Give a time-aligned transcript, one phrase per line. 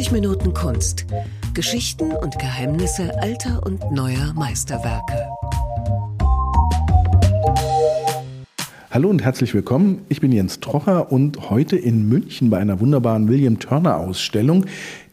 [0.00, 1.04] 90 Minuten Kunst.
[1.52, 5.28] Geschichten und Geheimnisse alter und neuer Meisterwerke.
[8.90, 10.00] Hallo und herzlich willkommen.
[10.08, 14.64] Ich bin Jens Trocher und heute in München bei einer wunderbaren William Turner Ausstellung,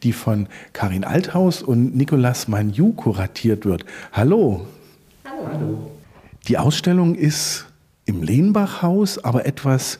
[0.03, 3.83] die von Karin Althaus und Nicolas Magnou kuratiert wird.
[4.13, 4.67] Hallo.
[5.25, 5.91] Hallo.
[6.47, 7.65] Die Ausstellung ist
[8.05, 9.99] im Lehnbachhaus, aber etwas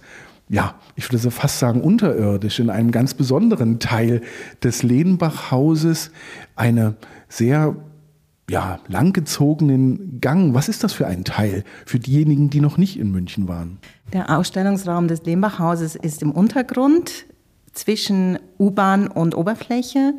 [0.49, 4.21] ja, ich würde so fast sagen, unterirdisch in einem ganz besonderen Teil
[4.63, 6.11] des Lehnbachhauses
[6.55, 6.95] eine
[7.27, 7.75] sehr
[8.49, 10.53] ja, langgezogenen Gang.
[10.53, 13.79] Was ist das für ein Teil für diejenigen, die noch nicht in München waren?
[14.13, 17.25] Der Ausstellungsraum des Lehmbachhauses ist im Untergrund
[17.73, 20.13] zwischen U-Bahn und Oberfläche,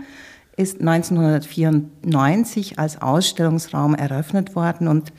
[0.59, 5.13] ist 1994 als Ausstellungsraum eröffnet worden und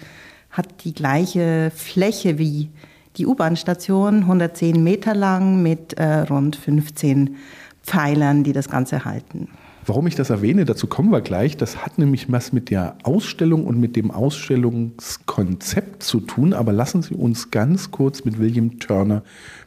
[0.51, 2.69] hat die gleiche Fläche wie
[3.17, 7.35] die U-Bahn-Station, 110 Meter lang mit äh, rund 15
[7.83, 9.49] Pfeilern, die das Ganze halten.
[9.85, 11.57] Warum ich das erwähne, dazu kommen wir gleich.
[11.57, 16.53] Das hat nämlich was mit der Ausstellung und mit dem Ausstellungskonzept zu tun.
[16.53, 19.23] Aber lassen Sie uns ganz kurz mit William Turner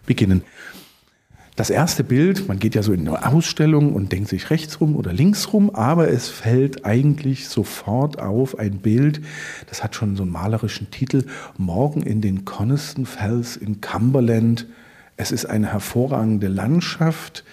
[0.06, 0.42] beginnen.
[1.62, 4.96] Das erste Bild, man geht ja so in eine Ausstellung und denkt sich rechts rum
[4.96, 9.20] oder links rum, aber es fällt eigentlich sofort auf ein Bild,
[9.68, 11.22] das hat schon so einen malerischen Titel,
[11.58, 14.66] Morgen in den Coniston Fells in Cumberland.
[15.16, 17.44] Es ist eine hervorragende Landschaft,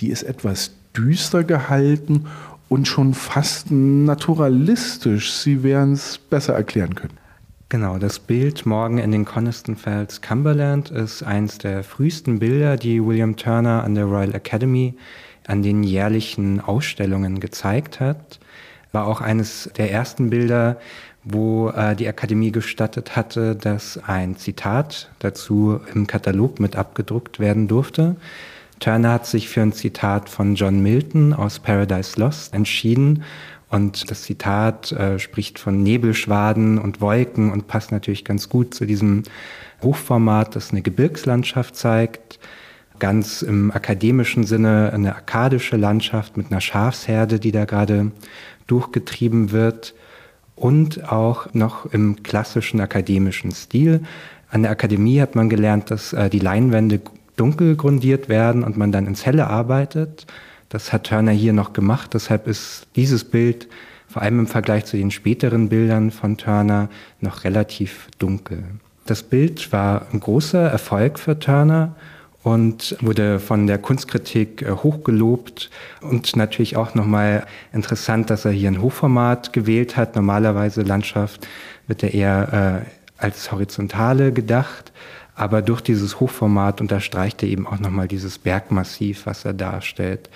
[0.00, 2.26] die ist etwas düster gehalten
[2.68, 5.32] und schon fast naturalistisch.
[5.34, 7.25] Sie werden es besser erklären können.
[7.68, 13.04] Genau, das Bild Morgen in den Coniston Fells Cumberland ist eines der frühesten Bilder, die
[13.04, 14.94] William Turner an der Royal Academy
[15.48, 18.38] an den jährlichen Ausstellungen gezeigt hat.
[18.92, 20.78] War auch eines der ersten Bilder,
[21.24, 27.66] wo äh, die Akademie gestattet hatte, dass ein Zitat dazu im Katalog mit abgedruckt werden
[27.66, 28.14] durfte.
[28.78, 33.24] Turner hat sich für ein Zitat von John Milton aus Paradise Lost entschieden
[33.76, 38.86] und das Zitat äh, spricht von Nebelschwaden und Wolken und passt natürlich ganz gut zu
[38.86, 39.22] diesem
[39.82, 42.40] Hochformat, das eine Gebirgslandschaft zeigt.
[42.98, 48.12] Ganz im akademischen Sinne eine arkadische Landschaft mit einer Schafsherde, die da gerade
[48.66, 49.94] durchgetrieben wird.
[50.54, 54.00] Und auch noch im klassischen akademischen Stil.
[54.48, 57.02] An der Akademie hat man gelernt, dass äh, die Leinwände
[57.36, 60.26] dunkel grundiert werden und man dann ins Helle arbeitet.
[60.68, 62.14] Das hat Turner hier noch gemacht.
[62.14, 63.68] Deshalb ist dieses Bild
[64.08, 66.88] vor allem im Vergleich zu den späteren Bildern von Turner
[67.20, 68.64] noch relativ dunkel.
[69.04, 71.94] Das Bild war ein großer Erfolg für Turner
[72.42, 78.70] und wurde von der Kunstkritik äh, hochgelobt und natürlich auch nochmal interessant, dass er hier
[78.70, 80.14] ein Hochformat gewählt hat.
[80.14, 81.46] Normalerweise Landschaft
[81.88, 84.92] wird er eher äh, als horizontale gedacht,
[85.36, 90.30] aber durch dieses Hochformat unterstreicht er eben auch nochmal dieses Bergmassiv, was er darstellt.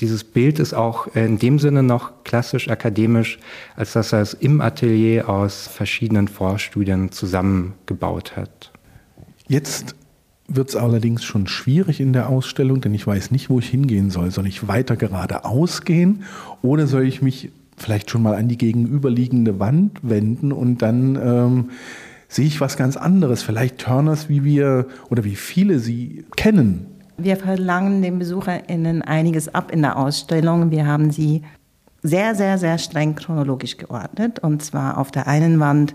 [0.00, 3.38] Dieses Bild ist auch in dem Sinne noch klassisch akademisch,
[3.76, 8.72] als dass er es im Atelier aus verschiedenen Vorstudien zusammengebaut hat.
[9.46, 9.94] Jetzt
[10.48, 14.10] wird es allerdings schon schwierig in der Ausstellung, denn ich weiß nicht, wo ich hingehen
[14.10, 14.32] soll.
[14.32, 16.24] Soll ich weiter geradeaus gehen
[16.60, 21.70] oder soll ich mich vielleicht schon mal an die gegenüberliegende Wand wenden und dann ähm,
[22.34, 23.42] sehe ich was ganz anderes.
[23.42, 26.86] Vielleicht Turners, wie wir oder wie viele sie kennen.
[27.16, 30.72] Wir verlangen den BesucherInnen einiges ab in der Ausstellung.
[30.72, 31.42] Wir haben sie
[32.02, 34.40] sehr, sehr, sehr streng chronologisch geordnet.
[34.40, 35.94] Und zwar auf der einen Wand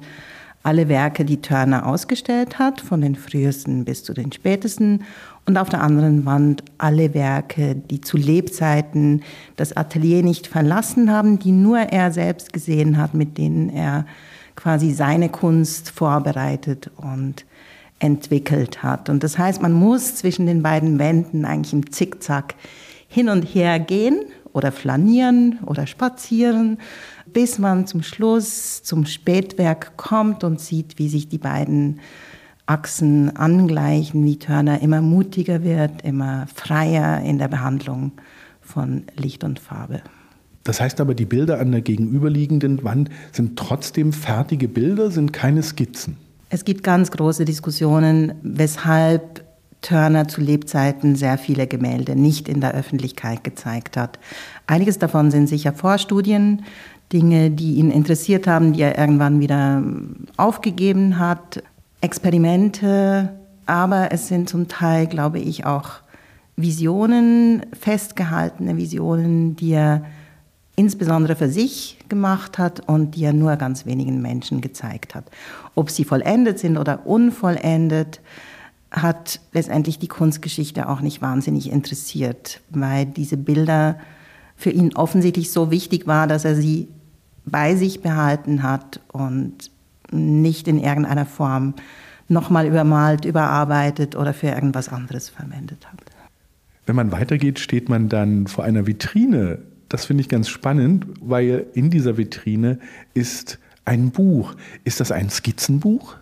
[0.63, 5.03] alle Werke, die Turner ausgestellt hat, von den frühesten bis zu den spätesten.
[5.45, 9.23] Und auf der anderen Wand alle Werke, die zu Lebzeiten
[9.57, 14.05] das Atelier nicht verlassen haben, die nur er selbst gesehen hat, mit denen er
[14.59, 17.45] quasi seine Kunst vorbereitet und
[17.99, 19.07] entwickelt hat.
[19.07, 22.55] Und das heißt, man muss zwischen den beiden Wänden eigentlich im Zickzack
[23.07, 24.19] hin und her gehen
[24.51, 26.77] oder flanieren oder spazieren,
[27.25, 32.01] bis man zum Schluss zum Spätwerk kommt und sieht, wie sich die beiden
[32.65, 38.11] Achsen angleichen, wie Turner immer mutiger wird, immer freier in der Behandlung
[38.59, 40.01] von Licht und Farbe.
[40.63, 45.63] Das heißt aber, die Bilder an der gegenüberliegenden Wand sind trotzdem fertige Bilder, sind keine
[45.63, 46.17] Skizzen.
[46.49, 49.43] Es gibt ganz große Diskussionen, weshalb
[49.81, 54.19] Turner zu Lebzeiten sehr viele Gemälde nicht in der Öffentlichkeit gezeigt hat.
[54.67, 56.63] Einiges davon sind sicher Vorstudien,
[57.13, 59.81] Dinge, die ihn interessiert haben, die er irgendwann wieder
[60.37, 61.63] aufgegeben hat,
[62.01, 63.29] Experimente,
[63.65, 65.91] aber es sind zum Teil, glaube ich, auch
[66.55, 70.03] Visionen, festgehaltene Visionen, die er
[70.79, 75.25] insbesondere für sich gemacht hat und die er nur ganz wenigen Menschen gezeigt hat.
[75.75, 78.21] Ob sie vollendet sind oder unvollendet,
[78.89, 83.99] hat letztendlich die Kunstgeschichte auch nicht wahnsinnig interessiert, weil diese Bilder
[84.55, 86.87] für ihn offensichtlich so wichtig war, dass er sie
[87.45, 89.71] bei sich behalten hat und
[90.11, 91.73] nicht in irgendeiner Form
[92.29, 95.99] nochmal übermalt, überarbeitet oder für irgendwas anderes verwendet hat.
[96.85, 99.59] Wenn man weitergeht, steht man dann vor einer Vitrine.
[99.89, 102.79] Das finde ich ganz spannend, weil in dieser Vitrine
[103.15, 104.53] ist ein Buch.
[104.83, 106.15] Ist das ein Skizzenbuch?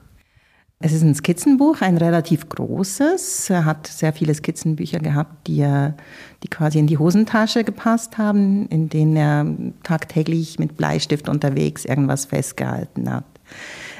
[0.79, 3.49] Es ist ein Skizzenbuch, ein relativ großes.
[3.49, 5.97] Er hat sehr viele Skizzenbücher gehabt, die, er,
[6.43, 9.45] die quasi in die Hosentasche gepasst haben, in denen er
[9.83, 13.25] tagtäglich mit Bleistift unterwegs irgendwas festgehalten hat.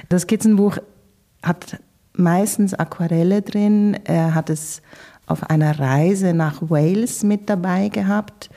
[0.08, 0.78] Das Skizzenbuch
[1.44, 1.80] hat
[2.14, 3.98] meistens Aquarelle drin.
[4.06, 4.82] Er hat es
[5.26, 8.50] auf einer Reise nach Wales mit dabei gehabt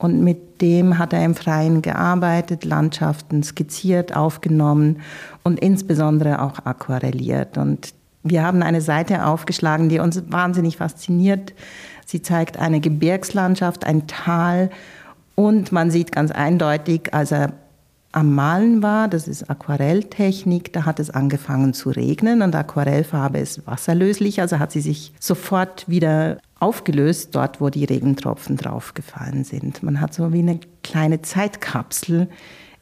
[0.00, 5.02] und mit dem hat er im Freien gearbeitet, Landschaften skizziert, aufgenommen
[5.44, 7.58] und insbesondere auch aquarelliert.
[7.58, 7.92] Und
[8.22, 11.52] wir haben eine Seite aufgeschlagen, die uns wahnsinnig fasziniert.
[12.06, 14.70] Sie zeigt eine Gebirgslandschaft, ein Tal
[15.34, 17.52] und man sieht ganz eindeutig, als er
[18.12, 23.66] am Malen war, das ist Aquarelltechnik, da hat es angefangen zu regnen und Aquarellfarbe ist
[23.66, 29.82] wasserlöslich, also hat sie sich sofort wieder aufgelöst, dort wo die Regentropfen draufgefallen sind.
[29.82, 32.28] Man hat so wie eine kleine Zeitkapsel,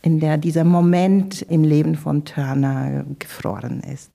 [0.03, 4.11] in der dieser Moment im Leben von Turner gefroren ist.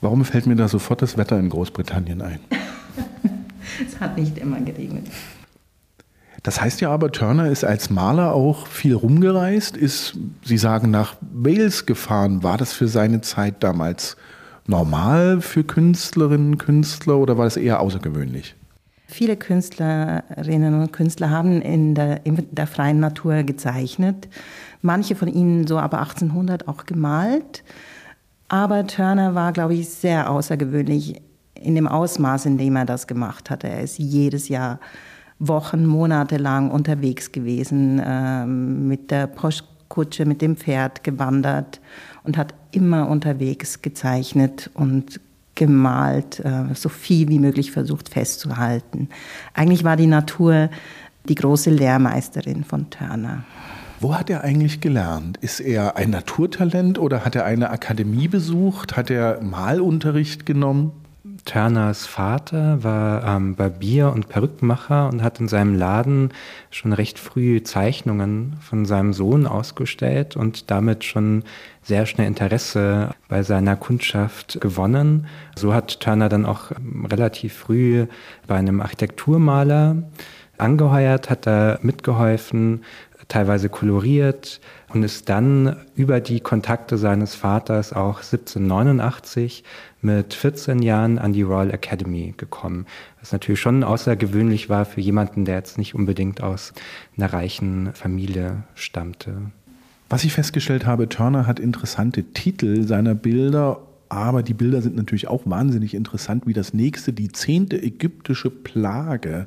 [0.00, 2.40] Warum fällt mir da sofort das Wetter in Großbritannien ein?
[3.86, 5.06] es hat nicht immer geregnet.
[6.42, 11.16] Das heißt ja aber, Turner ist als Maler auch viel rumgereist, ist, Sie sagen, nach
[11.20, 12.42] Wales gefahren.
[12.42, 14.16] War das für seine Zeit damals
[14.66, 18.54] normal für Künstlerinnen und Künstler oder war das eher außergewöhnlich?
[19.10, 24.28] Viele Künstlerinnen und Künstler haben in der, in der freien Natur gezeichnet.
[24.82, 27.64] Manche von ihnen so ab 1800 auch gemalt.
[28.48, 31.20] Aber Turner war, glaube ich, sehr außergewöhnlich
[31.54, 33.64] in dem Ausmaß, in dem er das gemacht hat.
[33.64, 34.78] Er ist jedes Jahr
[35.40, 41.80] Wochen, Monate lang unterwegs gewesen, ähm, mit der Postkutsche, mit dem Pferd gewandert
[42.22, 45.20] und hat immer unterwegs gezeichnet und
[45.60, 49.10] gemalt, äh, so viel wie möglich versucht festzuhalten.
[49.52, 50.70] Eigentlich war die Natur
[51.28, 53.44] die große Lehrmeisterin von Turner.
[54.00, 55.36] Wo hat er eigentlich gelernt?
[55.42, 58.96] Ist er ein Naturtalent oder hat er eine Akademie besucht?
[58.96, 60.92] Hat er Malunterricht genommen?
[61.44, 66.32] Turners Vater war ähm, Barbier und Perückenmacher und hat in seinem Laden
[66.70, 71.44] schon recht früh Zeichnungen von seinem Sohn ausgestellt und damit schon
[71.82, 75.26] sehr schnell Interesse bei seiner Kundschaft gewonnen.
[75.56, 78.06] So hat Turner dann auch ähm, relativ früh
[78.46, 79.96] bei einem Architekturmaler
[80.58, 82.84] angeheuert, hat da mitgeholfen,
[83.28, 84.60] teilweise koloriert
[84.92, 89.64] und ist dann über die Kontakte seines Vaters auch 1789
[90.02, 92.86] mit 14 Jahren an die Royal Academy gekommen.
[93.20, 96.72] Was natürlich schon außergewöhnlich war für jemanden, der jetzt nicht unbedingt aus
[97.16, 99.52] einer reichen Familie stammte.
[100.08, 105.28] Was ich festgestellt habe, Turner hat interessante Titel seiner Bilder, aber die Bilder sind natürlich
[105.28, 109.46] auch wahnsinnig interessant, wie das nächste, die zehnte ägyptische Plage.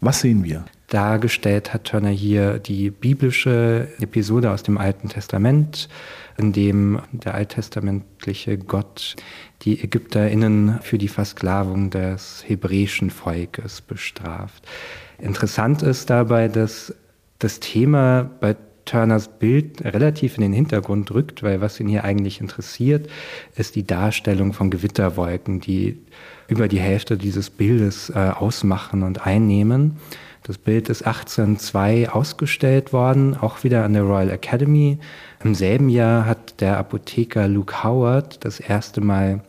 [0.00, 0.66] Was sehen wir?
[0.88, 5.88] Dargestellt hat Turner hier die biblische Episode aus dem Alten Testament,
[6.38, 9.16] in dem der alttestamentliche Gott
[9.62, 14.66] die ÄgypterInnen für die Versklavung des hebräischen Volkes bestraft.
[15.18, 16.94] Interessant ist dabei, dass
[17.38, 22.40] das Thema bei Turners Bild relativ in den Hintergrund rückt, weil was ihn hier eigentlich
[22.40, 23.10] interessiert,
[23.56, 25.98] ist die Darstellung von Gewitterwolken, die
[26.46, 29.96] über die Hälfte dieses Bildes äh, ausmachen und einnehmen.
[30.46, 34.98] Das Bild ist 1802 ausgestellt worden, auch wieder an der Royal Academy.
[35.42, 39.42] Im selben Jahr hat der Apotheker Luke Howard das erste Mal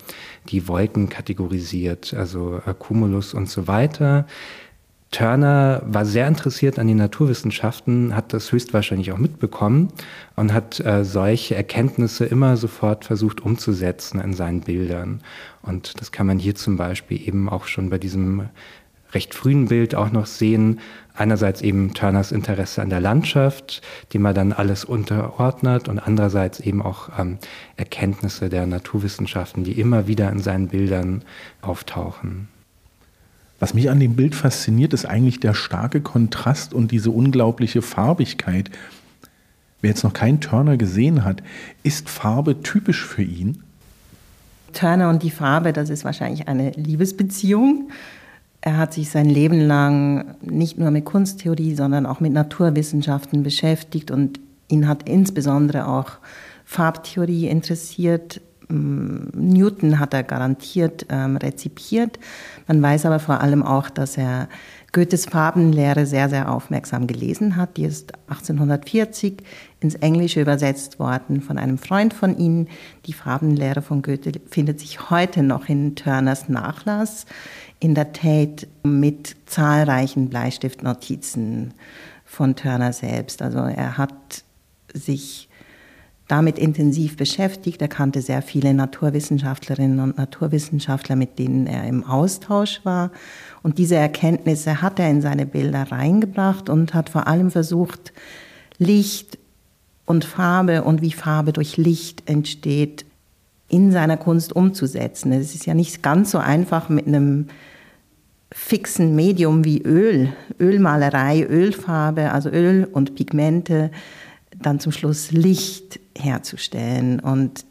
[0.50, 4.26] die Wolken kategorisiert, also Cumulus und so weiter.
[5.12, 9.90] Turner war sehr interessiert an den Naturwissenschaften, hat das höchstwahrscheinlich auch mitbekommen
[10.36, 15.22] und hat äh, solche Erkenntnisse immer sofort versucht umzusetzen in seinen Bildern.
[15.62, 18.50] Und das kann man hier zum Beispiel eben auch schon bei diesem
[19.18, 20.80] recht frühen Bild auch noch sehen.
[21.16, 23.82] Einerseits eben Turners Interesse an der Landschaft,
[24.14, 27.40] dem er dann alles unterordnet und andererseits eben auch ähm,
[27.78, 31.24] Erkenntnisse der Naturwissenschaften, die immer wieder in seinen Bildern
[31.64, 32.48] auftauchen.
[33.60, 38.70] Was mich an dem Bild fasziniert, ist eigentlich der starke Kontrast und diese unglaubliche Farbigkeit.
[39.82, 41.42] Wer jetzt noch keinen Turner gesehen hat,
[41.82, 43.64] ist Farbe typisch für ihn?
[44.74, 47.90] Turner und die Farbe, das ist wahrscheinlich eine Liebesbeziehung.
[48.68, 54.12] Er hat sich sein Leben lang nicht nur mit Kunsttheorie, sondern auch mit Naturwissenschaften beschäftigt
[54.12, 56.18] und ihn hat insbesondere auch
[56.66, 58.42] Farbtheorie interessiert.
[58.68, 62.20] mm, Newton hat er garantiert ähm, rezipiert.
[62.68, 64.50] Man weiß aber vor allem auch, dass er
[64.92, 67.78] Goethes Farbenlehre sehr, sehr aufmerksam gelesen hat.
[67.78, 69.44] Die ist 1840
[69.80, 72.68] ins Englische übersetzt worden von einem Freund von ihm.
[73.06, 77.26] Die Farbenlehre von Goethe findet sich heute noch in Turners Nachlass
[77.80, 81.74] in der Tate mit zahlreichen Bleistiftnotizen
[82.26, 83.42] von Turner selbst.
[83.42, 84.44] Also er hat
[84.94, 85.48] sich
[86.28, 87.82] damit intensiv beschäftigt.
[87.82, 93.12] Er kannte sehr viele Naturwissenschaftlerinnen und Naturwissenschaftler, mit denen er im Austausch war.
[93.64, 98.12] Und diese Erkenntnisse hat er in seine Bilder reingebracht und hat vor allem versucht,
[98.78, 99.38] Licht
[100.08, 103.06] und Farbe und wie Farbe durch Licht entsteht,
[103.68, 105.34] in seiner Kunst umzusetzen.
[105.34, 107.48] Es ist ja nicht ganz so einfach mit einem
[108.52, 113.92] fixen Medium wie Öl, Ölmalerei, Ölfarbe, also Öl und Pigmente,
[114.58, 117.20] dann zum Schluss Licht herzustellen.
[117.20, 117.66] Und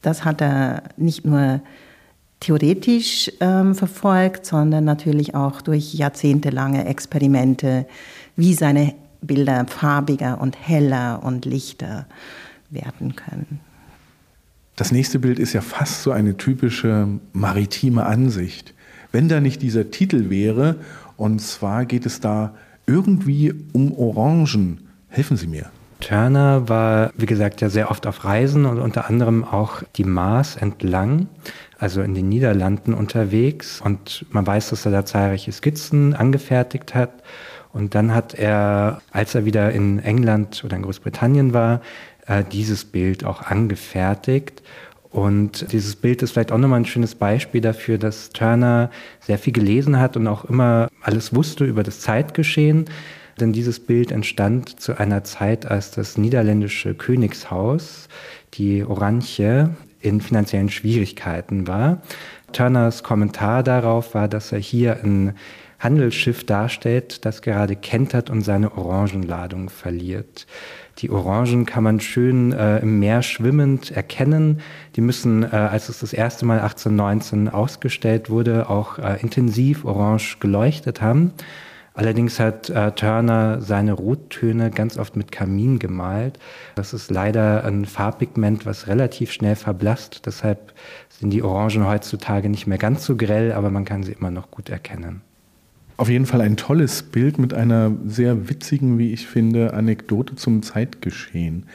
[0.00, 1.60] das hat er nicht nur
[2.40, 7.86] theoretisch ähm, verfolgt, sondern natürlich auch durch jahrzehntelange Experimente,
[8.34, 12.06] wie seine Bilder farbiger und heller und lichter
[12.70, 13.60] werden können.
[14.76, 18.72] Das nächste Bild ist ja fast so eine typische maritime Ansicht.
[19.12, 20.76] Wenn da nicht dieser Titel wäre,
[21.16, 22.54] und zwar geht es da
[22.86, 24.88] irgendwie um Orangen.
[25.08, 25.70] Helfen Sie mir.
[26.00, 30.56] Turner war, wie gesagt, ja sehr oft auf Reisen und unter anderem auch die Maas
[30.56, 31.28] entlang,
[31.78, 33.80] also in den Niederlanden unterwegs.
[33.80, 37.10] Und man weiß, dass er da zahlreiche Skizzen angefertigt hat.
[37.72, 41.80] Und dann hat er, als er wieder in England oder in Großbritannien war,
[42.26, 44.62] äh, dieses Bild auch angefertigt.
[45.10, 49.52] Und dieses Bild ist vielleicht auch nochmal ein schönes Beispiel dafür, dass Turner sehr viel
[49.52, 52.84] gelesen hat und auch immer alles wusste über das Zeitgeschehen.
[53.40, 58.08] Denn dieses Bild entstand zu einer Zeit, als das niederländische Königshaus,
[58.54, 62.00] die Oranje, in finanziellen Schwierigkeiten war.
[62.52, 65.34] Turners Kommentar darauf war, dass er hier ein
[65.80, 70.46] Handelsschiff darstellt, das gerade kentert und seine Orangenladung verliert.
[70.98, 74.60] Die Orangen kann man schön äh, im Meer schwimmend erkennen.
[74.96, 80.36] Die müssen, äh, als es das erste Mal 1819 ausgestellt wurde, auch äh, intensiv orange
[80.38, 81.32] geleuchtet haben.
[81.94, 86.38] Allerdings hat äh, Turner seine Rottöne ganz oft mit Kamin gemalt.
[86.74, 90.26] Das ist leider ein Farbpigment, was relativ schnell verblasst.
[90.26, 90.72] Deshalb
[91.08, 94.50] sind die Orangen heutzutage nicht mehr ganz so grell, aber man kann sie immer noch
[94.50, 95.22] gut erkennen.
[96.00, 100.62] Auf jeden Fall ein tolles Bild mit einer sehr witzigen, wie ich finde, Anekdote zum
[100.62, 101.66] Zeitgeschehen.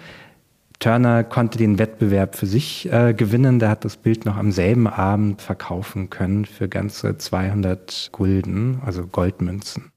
[0.80, 3.60] Turner konnte den Wettbewerb für sich äh, gewinnen.
[3.60, 9.08] Der hat das Bild noch am selben Abend verkaufen können für ganze 200 Gulden, also
[9.08, 9.92] Goldmünzen.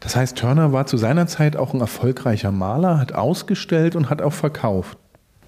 [0.00, 4.22] Das heißt, Turner war zu seiner Zeit auch ein erfolgreicher Maler, hat ausgestellt und hat
[4.22, 4.98] auch verkauft.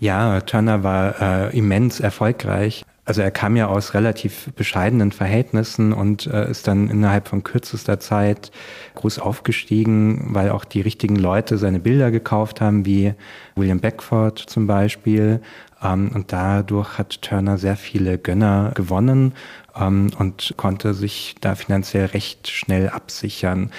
[0.01, 2.85] Ja, Turner war äh, immens erfolgreich.
[3.07, 8.01] Also er kam ja aus relativ bescheidenen Verhältnissen und äh, ist dann innerhalb von kürzester
[8.01, 8.51] Zeit
[8.97, 13.15] groß aufgestiegen, weil auch die richtigen Leute seine Bilder gekauft haben, wie
[13.55, 15.41] William Beckford zum Beispiel.
[15.81, 19.35] Ähm, und dadurch hat Turner sehr viele Gönner gewonnen
[19.79, 23.71] ähm, und konnte sich da finanziell recht schnell absichern.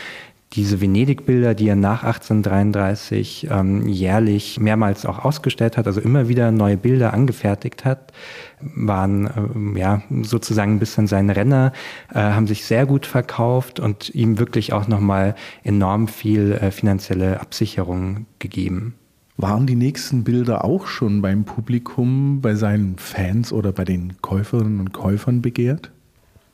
[0.54, 6.51] Diese Venedig-Bilder, die er nach 1833 ähm, jährlich mehrmals auch ausgestellt hat, also immer wieder
[6.51, 8.13] neue Bilder angefertigt hat,
[8.62, 11.74] waren ähm, ja sozusagen ein bisschen sein Renner,
[12.13, 17.42] äh, haben sich sehr gut verkauft und ihm wirklich auch nochmal enorm viel äh, finanzielle
[17.42, 18.96] Absicherung gegeben.
[19.36, 24.80] Waren die nächsten Bilder auch schon beim Publikum, bei seinen Fans oder bei den Käuferinnen
[24.80, 25.92] und Käufern begehrt?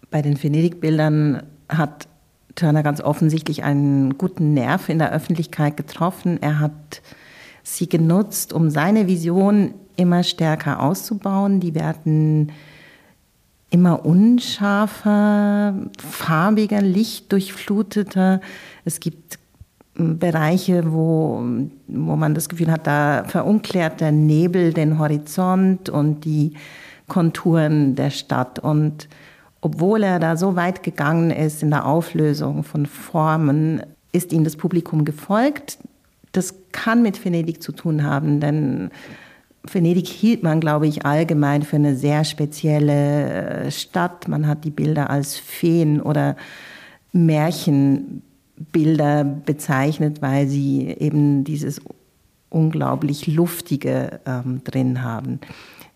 [0.09, 2.07] Bei den Venedig-Bildern hat
[2.55, 6.41] Turner ganz offensichtlich einen guten Nerv in der Öffentlichkeit getroffen.
[6.41, 7.01] Er hat
[7.63, 11.59] sie genutzt, um seine Vision immer stärker auszubauen.
[11.59, 12.51] Die werden
[13.69, 18.41] immer unscharfer, farbiger, lichtdurchfluteter.
[18.85, 19.39] Es gibt
[19.95, 21.43] Bereiche, wo,
[21.87, 26.53] wo man das Gefühl hat, da verunklärt der Nebel den Horizont und die
[27.07, 28.59] Konturen der Stadt.
[28.59, 29.07] Und
[29.63, 34.57] obwohl er da so weit gegangen ist in der Auflösung von Formen, ist ihm das
[34.57, 35.77] Publikum gefolgt.
[36.33, 38.89] Das kann mit Venedig zu tun haben, denn
[39.63, 44.27] Venedig hielt man, glaube ich, allgemein für eine sehr spezielle äh, Stadt.
[44.27, 46.35] Man hat die Bilder als Feen oder
[47.13, 51.79] Märchenbilder bezeichnet, weil sie eben dieses
[52.49, 55.39] unglaublich Luftige ähm, drin haben.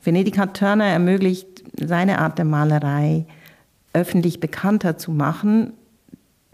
[0.01, 3.25] Venedig hat Turner ermöglicht, seine Art der Malerei
[3.97, 5.73] öffentlich bekannter zu machen.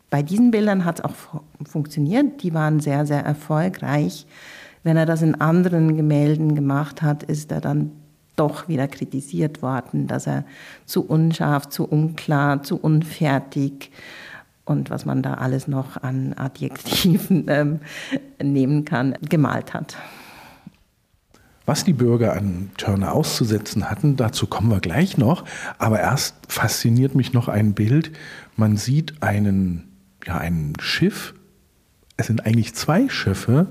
[0.09, 2.41] Bei diesen Bildern hat es auch funktioniert.
[2.41, 4.25] Die waren sehr, sehr erfolgreich.
[4.83, 7.91] Wenn er das in anderen Gemälden gemacht hat, ist er dann
[8.37, 10.45] doch wieder kritisiert worden, dass er
[10.85, 13.91] zu unscharf, zu unklar, zu unfertig
[14.65, 17.79] und was man da alles noch an Adjektiven ähm,
[18.41, 19.97] nehmen kann, gemalt hat.
[21.65, 25.45] Was die Bürger an Turner auszusetzen hatten, dazu kommen wir gleich noch.
[25.77, 28.11] Aber erst fasziniert mich noch ein Bild.
[28.57, 29.87] Man sieht einen,
[30.25, 31.33] ja, ein Schiff.
[32.17, 33.67] Es sind eigentlich zwei Schiffe,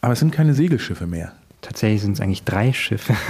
[0.00, 1.32] aber es sind keine Segelschiffe mehr.
[1.60, 3.14] Tatsächlich sind es eigentlich drei Schiffe.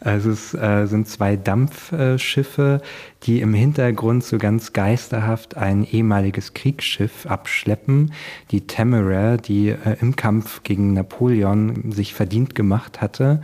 [0.00, 2.82] Also es äh, sind zwei Dampfschiffe,
[3.22, 8.12] die im Hintergrund so ganz geisterhaft ein ehemaliges Kriegsschiff abschleppen,
[8.50, 13.40] die Temeraire, die äh, im Kampf gegen Napoleon sich verdient gemacht hatte.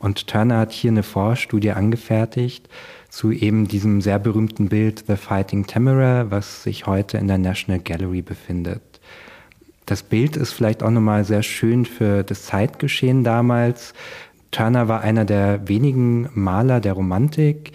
[0.00, 2.68] Und Turner hat hier eine Vorstudie angefertigt
[3.08, 7.80] zu eben diesem sehr berühmten Bild The Fighting Temeraire, was sich heute in der National
[7.80, 8.91] Gallery befindet.
[9.92, 13.92] Das Bild ist vielleicht auch nochmal sehr schön für das Zeitgeschehen damals.
[14.50, 17.72] Turner war einer der wenigen Maler der Romantik,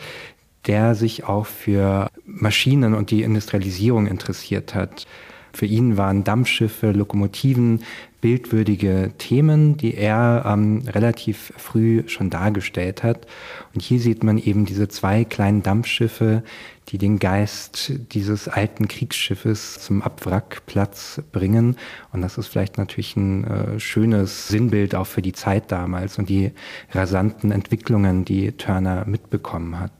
[0.65, 5.05] der sich auch für Maschinen und die Industrialisierung interessiert hat.
[5.53, 7.83] Für ihn waren Dampfschiffe, Lokomotiven
[8.19, 13.27] bildwürdige Themen, die er ähm, relativ früh schon dargestellt hat.
[13.75, 16.41] Und hier sieht man eben diese zwei kleinen Dampfschiffe,
[16.89, 21.75] die den Geist dieses alten Kriegsschiffes zum Abwrackplatz bringen.
[22.13, 26.29] Und das ist vielleicht natürlich ein äh, schönes Sinnbild auch für die Zeit damals und
[26.29, 26.51] die
[26.91, 29.91] rasanten Entwicklungen, die Turner mitbekommen hat.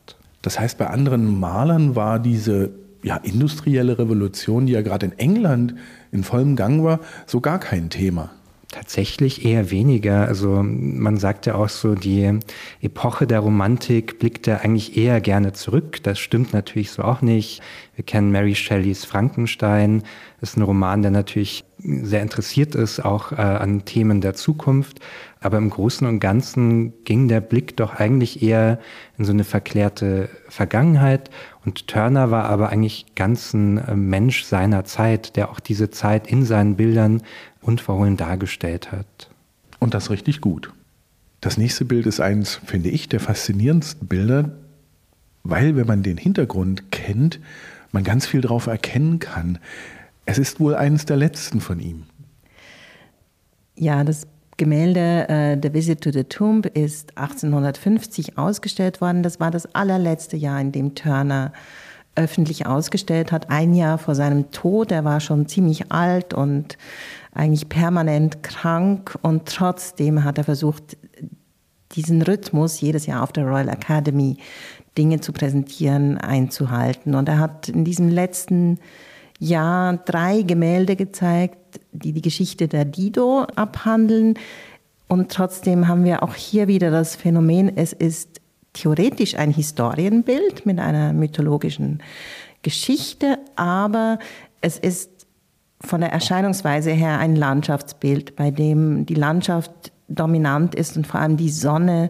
[0.41, 2.71] Das heißt, bei anderen Malern war diese
[3.03, 5.75] ja, industrielle Revolution, die ja gerade in England
[6.11, 8.31] in vollem Gang war, so gar kein Thema.
[8.77, 10.27] Tatsächlich eher weniger.
[10.27, 12.39] Also man sagt ja auch so, die
[12.79, 16.03] Epoche der Romantik blickte eigentlich eher gerne zurück.
[16.03, 17.63] Das stimmt natürlich so auch nicht.
[17.95, 20.03] Wir kennen Mary Shelleys Frankenstein.
[20.39, 24.99] Das ist ein Roman, der natürlich sehr interessiert ist, auch äh, an Themen der Zukunft.
[25.39, 28.79] Aber im Großen und Ganzen ging der Blick doch eigentlich eher
[29.17, 31.31] in so eine verklärte Vergangenheit.
[31.65, 36.27] Und Turner war aber eigentlich ganz ein äh, Mensch seiner Zeit, der auch diese Zeit
[36.27, 37.23] in seinen Bildern
[37.67, 39.29] unverhohlen dargestellt hat.
[39.79, 40.71] Und das richtig gut.
[41.41, 44.51] Das nächste Bild ist eins, finde ich, der faszinierendsten Bilder,
[45.43, 47.39] weil, wenn man den Hintergrund kennt,
[47.91, 49.59] man ganz viel darauf erkennen kann.
[50.25, 52.03] Es ist wohl eines der letzten von ihm.
[53.75, 54.27] Ja, das
[54.57, 59.21] Gemälde äh, The Visit to the Tomb ist 1850 ausgestellt worden.
[59.23, 61.53] Das war das allerletzte Jahr, in dem Turner
[62.15, 63.51] öffentlich ausgestellt hat.
[63.51, 64.91] Ein Jahr vor seinem Tod.
[64.91, 66.77] Er war schon ziemlich alt und
[67.33, 70.97] eigentlich permanent krank und trotzdem hat er versucht,
[71.93, 74.37] diesen Rhythmus jedes Jahr auf der Royal Academy
[74.97, 77.15] Dinge zu präsentieren, einzuhalten.
[77.15, 78.79] Und er hat in diesem letzten
[79.39, 84.33] Jahr drei Gemälde gezeigt, die die Geschichte der Dido abhandeln.
[85.07, 88.41] Und trotzdem haben wir auch hier wieder das Phänomen, es ist
[88.73, 92.03] theoretisch ein Historienbild mit einer mythologischen
[92.61, 94.19] Geschichte, aber
[94.61, 95.16] es ist
[95.81, 101.37] von der Erscheinungsweise her ein Landschaftsbild, bei dem die Landschaft dominant ist und vor allem
[101.37, 102.09] die Sonne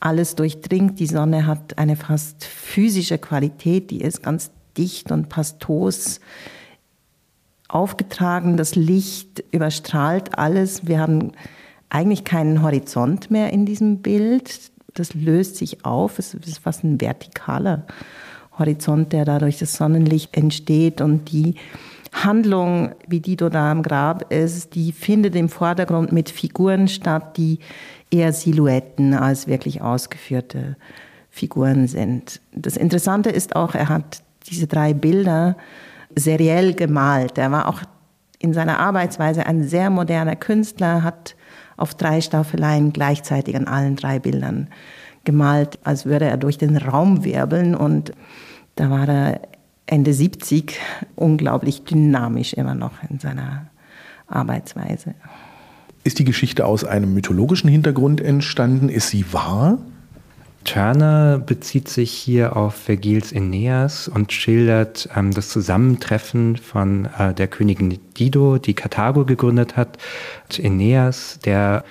[0.00, 0.98] alles durchdringt.
[1.00, 6.20] Die Sonne hat eine fast physische Qualität, die ist ganz dicht und pastos
[7.68, 10.86] aufgetragen, das Licht überstrahlt alles.
[10.86, 11.32] Wir haben
[11.90, 14.70] eigentlich keinen Horizont mehr in diesem Bild.
[14.94, 16.18] Das löst sich auf.
[16.18, 17.86] Es ist fast ein vertikaler
[18.58, 21.54] Horizont, der dadurch das Sonnenlicht entsteht und die
[22.24, 27.58] Handlung, wie die da am Grab ist, die findet im Vordergrund mit Figuren statt, die
[28.10, 30.76] eher Silhouetten als wirklich ausgeführte
[31.30, 32.40] Figuren sind.
[32.52, 35.56] Das Interessante ist auch, er hat diese drei Bilder
[36.14, 37.38] seriell gemalt.
[37.38, 37.82] Er war auch
[38.38, 41.36] in seiner Arbeitsweise ein sehr moderner Künstler, hat
[41.76, 44.68] auf drei Staffeleien gleichzeitig an allen drei Bildern
[45.24, 47.74] gemalt, als würde er durch den Raum wirbeln.
[47.74, 48.12] Und
[48.76, 49.40] da war er
[49.90, 50.78] Ende 70
[51.16, 53.68] unglaublich dynamisch immer noch in seiner
[54.26, 55.14] Arbeitsweise.
[56.04, 58.90] Ist die Geschichte aus einem mythologischen Hintergrund entstanden?
[58.90, 59.78] Ist sie wahr?
[60.64, 67.48] Turner bezieht sich hier auf Vergils Aeneas und schildert ähm, das Zusammentreffen von äh, der
[67.48, 69.96] Königin Dido, die Karthago gegründet hat,
[70.44, 71.84] und Aeneas, der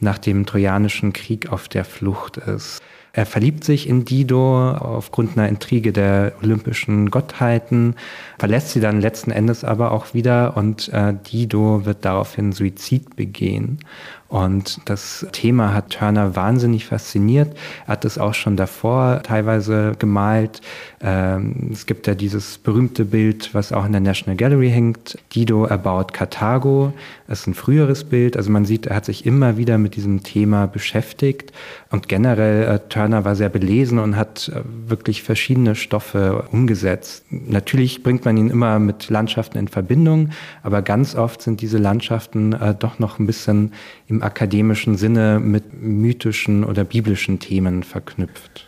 [0.00, 2.82] nach dem Trojanischen Krieg auf der Flucht ist.
[3.18, 7.96] Er verliebt sich in Dido aufgrund einer Intrige der olympischen Gottheiten,
[8.38, 13.80] verlässt sie dann letzten Endes aber auch wieder und äh, Dido wird daraufhin Suizid begehen.
[14.28, 17.56] Und das Thema hat Turner wahnsinnig fasziniert.
[17.86, 20.60] Er hat es auch schon davor teilweise gemalt.
[21.00, 25.18] Ähm, es gibt ja dieses berühmte Bild, was auch in der National Gallery hängt.
[25.34, 26.92] Dido erbaut Karthago.
[27.26, 28.36] Das ist ein früheres Bild.
[28.36, 31.52] Also man sieht, er hat sich immer wieder mit diesem Thema beschäftigt.
[31.90, 37.24] Und generell, äh, Turner war sehr belesen und hat äh, wirklich verschiedene Stoffe umgesetzt.
[37.30, 40.30] Natürlich bringt man ihn immer mit Landschaften in Verbindung,
[40.62, 43.72] aber ganz oft sind diese Landschaften äh, doch noch ein bisschen
[44.06, 48.66] im akademischen Sinne mit mythischen oder biblischen Themen verknüpft.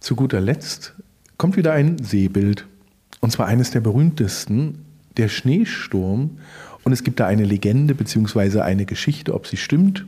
[0.00, 0.94] Zu guter Letzt
[1.36, 2.66] kommt wieder ein Seebild.
[3.20, 4.84] Und zwar eines der berühmtesten,
[5.16, 6.38] der Schneesturm.
[6.84, 8.60] Und es gibt da eine Legende bzw.
[8.60, 10.06] eine Geschichte, ob sie stimmt,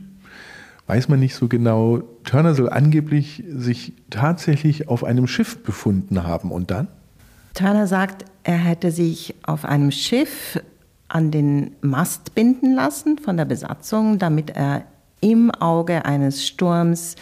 [0.87, 2.01] weiß man nicht so genau.
[2.23, 6.51] Turner soll angeblich sich tatsächlich auf einem Schiff befunden haben.
[6.51, 6.87] Und dann?
[7.53, 10.59] Turner sagt, er hätte sich auf einem Schiff
[11.07, 14.83] an den Mast binden lassen von der Besatzung, damit er
[15.21, 17.15] im Auge eines Sturms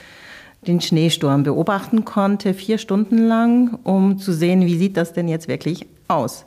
[0.68, 5.48] den Schneesturm beobachten konnte, vier Stunden lang, um zu sehen, wie sieht das denn jetzt
[5.48, 6.46] wirklich aus.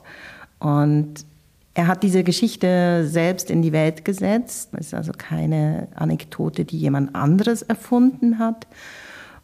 [0.59, 1.25] Und
[1.73, 4.69] er hat diese Geschichte selbst in die Welt gesetzt.
[4.73, 8.65] Es ist also keine Anekdote, die jemand anderes erfunden hat.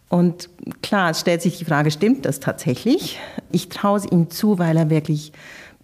[0.07, 0.49] Und
[0.81, 3.19] klar, es stellt sich die Frage, stimmt das tatsächlich?
[3.51, 5.33] Ich traue es ihm zu, weil er wirklich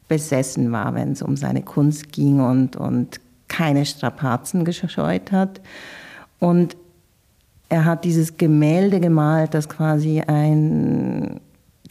[0.08, 5.62] besessen war, wenn es um seine Kunst ging und, und keine Strapazen gescheut hat.
[6.40, 6.78] Und
[7.70, 11.42] er hat dieses Gemälde gemalt, das quasi ein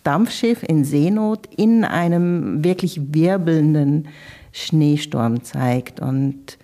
[0.03, 4.09] Dampfschiff in Seenot in einem wirklich wirbelnden
[4.53, 6.01] Schneesturm zeigt.
[6.01, 6.59] Und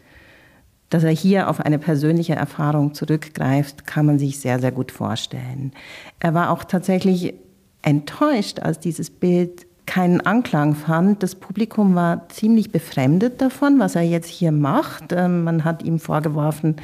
[0.88, 5.72] dass er hier auf eine persönliche Erfahrung zurückgreift, kann man sich sehr, sehr gut vorstellen.
[6.20, 7.34] Er war auch tatsächlich
[7.82, 11.22] enttäuscht, als dieses Bild keinen Anklang fand.
[11.22, 15.12] Das Publikum war ziemlich befremdet davon, was er jetzt hier macht.
[15.12, 16.76] Ähm, man hat ihm vorgeworfen,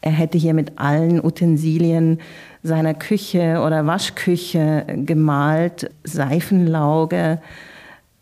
[0.00, 2.20] er hätte hier mit allen Utensilien
[2.62, 7.42] seiner Küche oder Waschküche gemalt, Seifenlauge.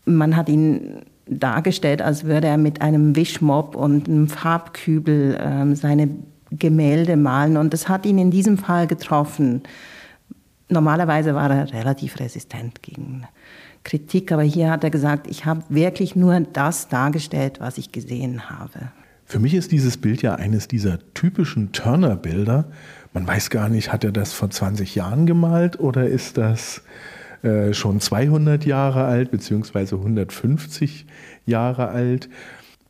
[0.03, 6.09] Man hat ihn dargestellt, als würde er mit einem Wischmopp und einem Farbkübel ähm, seine
[6.51, 7.55] Gemälde malen.
[7.55, 9.61] Und das hat ihn in diesem Fall getroffen.
[10.67, 13.25] Normalerweise war er relativ resistent gegen
[13.87, 18.49] Kritik, aber hier hat er gesagt, ich habe wirklich nur das dargestellt, was ich gesehen
[18.49, 18.91] habe.
[19.25, 22.65] Für mich ist dieses Bild ja eines dieser typischen Turner-Bilder.
[23.13, 26.81] Man weiß gar nicht, hat er das vor 20 Jahren gemalt oder ist das
[27.43, 31.05] äh, schon 200 Jahre alt beziehungsweise 150
[31.45, 32.27] Jahre alt?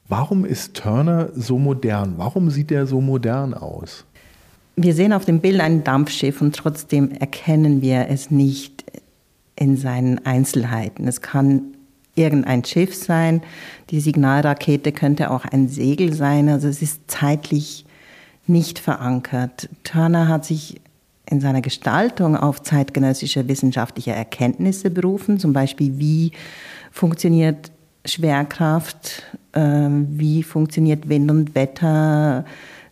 [0.07, 2.15] Warum ist Turner so modern?
[2.17, 4.03] Warum sieht er so modern aus?
[4.75, 8.83] Wir sehen auf dem Bild ein Dampfschiff und trotzdem erkennen wir es nicht
[9.57, 11.07] in seinen Einzelheiten.
[11.07, 11.73] Es kann
[12.15, 13.41] irgendein Schiff sein,
[13.89, 17.85] die Signalrakete könnte auch ein Segel sein, also es ist zeitlich
[18.47, 19.69] nicht verankert.
[19.83, 20.79] Turner hat sich
[21.29, 26.31] in seiner Gestaltung auf zeitgenössische wissenschaftliche Erkenntnisse berufen, zum Beispiel wie
[26.91, 27.71] funktioniert
[28.05, 32.45] Schwerkraft, ähm, wie funktioniert Wind und Wetter,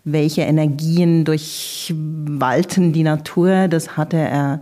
[0.04, 4.62] welche Energien durchwalten die Natur, das hatte er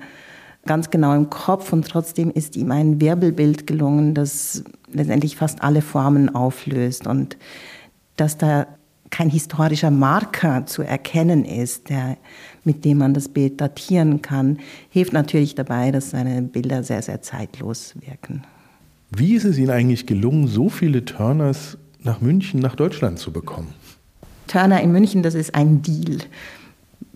[0.65, 5.81] ganz genau im Kopf und trotzdem ist ihm ein Wirbelbild gelungen, das letztendlich fast alle
[5.81, 7.37] Formen auflöst und
[8.15, 8.67] dass da
[9.09, 12.17] kein historischer Marker zu erkennen ist, der,
[12.63, 14.57] mit dem man das Bild datieren kann,
[14.89, 18.43] hilft natürlich dabei, dass seine Bilder sehr, sehr zeitlos wirken.
[19.11, 23.75] Wie ist es Ihnen eigentlich gelungen, so viele Turners nach München, nach Deutschland zu bekommen?
[24.47, 26.17] Turner in München, das ist ein Deal.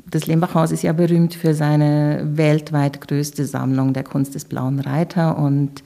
[0.10, 5.38] Das Lembachhaus ist ja berühmt für seine weltweit größte Sammlung der Kunst des Blauen Reiter
[5.38, 5.84] und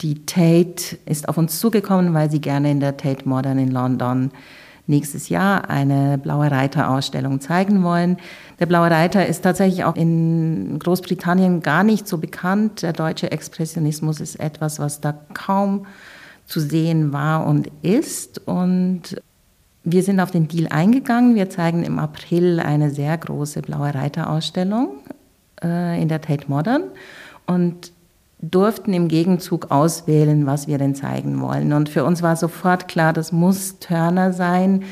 [0.00, 4.30] die Tate ist auf uns zugekommen, weil sie gerne in der Tate Modern in London
[4.86, 8.16] nächstes Jahr eine Blaue Reiter Ausstellung zeigen wollen.
[8.60, 12.82] Der Blaue Reiter ist tatsächlich auch in Großbritannien gar nicht so bekannt.
[12.82, 15.86] Der deutsche Expressionismus ist etwas, was da kaum
[16.46, 18.46] zu sehen war und ist.
[18.46, 19.16] Und
[19.84, 21.34] wir sind auf den Deal eingegangen.
[21.34, 24.96] Wir zeigen im April eine sehr große Blaue Reiter-Ausstellung
[25.62, 26.84] äh, in der Tate Modern
[27.46, 27.92] und
[28.40, 31.72] durften im Gegenzug auswählen, was wir denn zeigen wollen.
[31.72, 34.84] Und für uns war sofort klar, das muss Turner sein,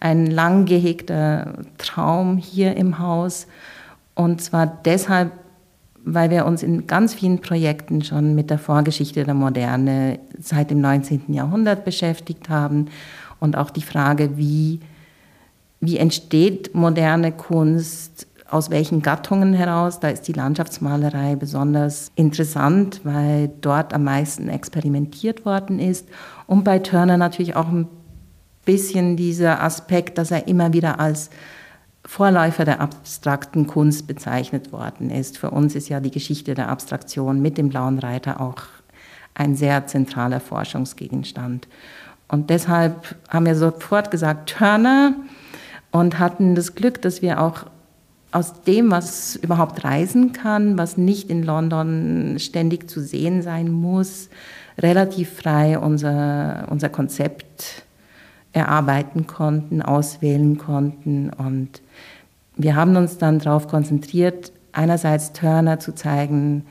[0.00, 3.46] ein lang gehegter Traum hier im Haus.
[4.14, 5.32] Und zwar deshalb,
[6.04, 10.80] weil wir uns in ganz vielen Projekten schon mit der Vorgeschichte der Moderne seit dem
[10.80, 11.32] 19.
[11.32, 12.86] Jahrhundert beschäftigt haben
[13.40, 14.80] und auch die Frage, wie,
[15.80, 20.00] wie entsteht moderne Kunst, aus welchen Gattungen heraus.
[20.00, 26.08] Da ist die Landschaftsmalerei besonders interessant, weil dort am meisten experimentiert worden ist.
[26.46, 27.88] Und bei Turner natürlich auch ein
[28.64, 31.30] bisschen dieser Aspekt, dass er immer wieder als
[32.04, 35.38] Vorläufer der abstrakten Kunst bezeichnet worden ist.
[35.38, 38.62] Für uns ist ja die Geschichte der Abstraktion mit dem blauen Reiter auch
[39.34, 41.68] ein sehr zentraler Forschungsgegenstand.
[42.30, 45.14] Und deshalb haben wir sofort gesagt Turner
[45.90, 47.66] und hatten das Glück, dass wir auch
[48.30, 54.28] aus dem, was überhaupt reisen kann, was nicht in London ständig zu sehen sein muss,
[54.78, 57.84] relativ frei unser, unser Konzept
[58.52, 61.30] erarbeiten konnten, auswählen konnten.
[61.30, 61.82] Und
[62.56, 66.64] wir haben uns dann darauf konzentriert, einerseits Turner zu zeigen,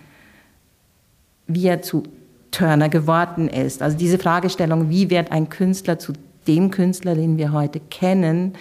[1.47, 2.03] wie er zu
[2.51, 3.81] Turner geworden ist.
[3.81, 6.13] Also diese Fragestellung, wie wird ein Künstler zu
[6.47, 8.53] dem Künstler, den wir heute kennen,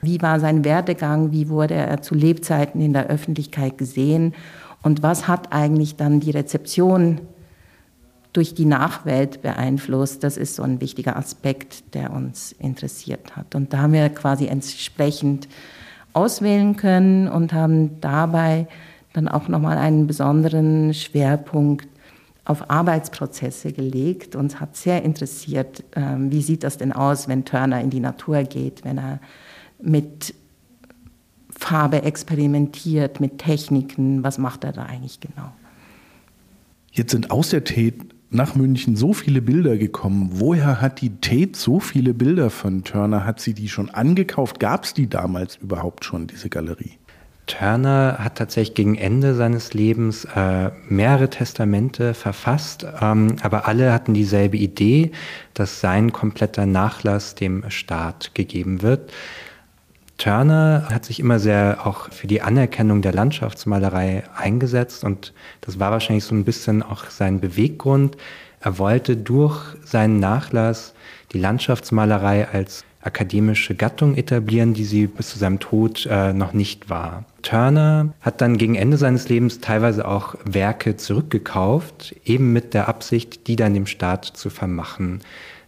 [0.00, 4.34] wie war sein Werdegang, wie wurde er zu Lebzeiten in der Öffentlichkeit gesehen
[4.82, 7.20] und was hat eigentlich dann die Rezeption
[8.32, 10.24] durch die Nachwelt beeinflusst.
[10.24, 13.54] Das ist so ein wichtiger Aspekt, der uns interessiert hat.
[13.54, 15.48] Und da haben wir quasi entsprechend
[16.14, 18.66] auswählen können und haben dabei
[19.12, 21.91] dann auch nochmal einen besonderen Schwerpunkt
[22.44, 24.34] auf Arbeitsprozesse gelegt.
[24.34, 28.42] Uns hat sehr interessiert, ähm, wie sieht das denn aus, wenn Turner in die Natur
[28.42, 29.20] geht, wenn er
[29.80, 30.34] mit
[31.50, 35.52] Farbe experimentiert, mit Techniken, was macht er da eigentlich genau?
[36.90, 37.98] Jetzt sind aus der Tate
[38.30, 40.30] nach München so viele Bilder gekommen.
[40.32, 43.24] Woher hat die Tate so viele Bilder von Turner?
[43.24, 44.58] Hat sie die schon angekauft?
[44.58, 46.92] Gab es die damals überhaupt schon, diese Galerie?
[47.52, 54.14] Turner hat tatsächlich gegen Ende seines Lebens äh, mehrere Testamente verfasst, ähm, aber alle hatten
[54.14, 55.12] dieselbe Idee,
[55.52, 59.12] dass sein kompletter Nachlass dem Staat gegeben wird.
[60.16, 65.90] Turner hat sich immer sehr auch für die Anerkennung der Landschaftsmalerei eingesetzt und das war
[65.90, 68.16] wahrscheinlich so ein bisschen auch sein Beweggrund.
[68.60, 70.94] Er wollte durch seinen Nachlass
[71.32, 76.88] die Landschaftsmalerei als akademische Gattung etablieren, die sie bis zu seinem Tod äh, noch nicht
[76.88, 77.24] war.
[77.42, 83.48] Turner hat dann gegen Ende seines Lebens teilweise auch Werke zurückgekauft, eben mit der Absicht,
[83.48, 85.20] die dann dem Staat zu vermachen.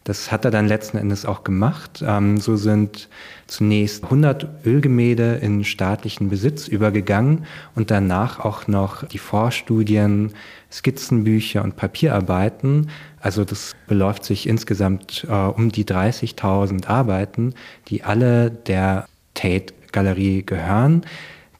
[0.04, 2.04] Das hat er dann letzten Endes auch gemacht.
[2.06, 3.08] Ähm, so sind
[3.46, 10.32] zunächst 100 Ölgemälde in staatlichen Besitz übergegangen und danach auch noch die Vorstudien,
[10.70, 12.90] Skizzenbücher und Papierarbeiten.
[13.18, 17.54] Also das beläuft sich insgesamt äh, um die 30.000 Arbeiten,
[17.88, 21.06] die alle der Tate Galerie gehören.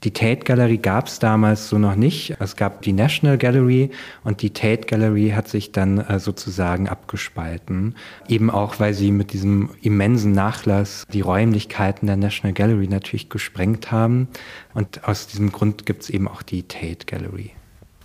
[0.04, 2.36] Die Tate Gallery gab es damals so noch nicht.
[2.38, 3.90] Es gab die National Gallery
[4.22, 7.94] und die Tate Gallery hat sich dann äh, sozusagen abgespalten.
[8.28, 13.90] Eben auch, weil sie mit diesem immensen Nachlass die Räumlichkeiten der National Gallery natürlich gesprengt
[13.90, 14.28] haben.
[14.74, 17.52] Und aus diesem Grund gibt es eben auch die Tate Gallery.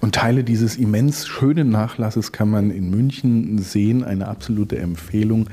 [0.02, 4.04] Und Teile dieses immens schönen Nachlasses kann man in München sehen.
[4.04, 5.50] Eine absolute Empfehlung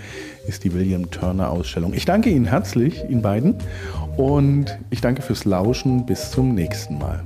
[0.47, 1.95] ist die William Turner Ausstellung.
[1.95, 3.57] Ich danke Ihnen herzlich, Ihnen beiden.
[4.17, 6.07] Und ich danke fürs Lauschen.
[6.07, 7.25] Bis zum nächsten Mal.